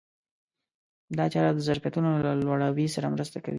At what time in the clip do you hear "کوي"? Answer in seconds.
3.43-3.49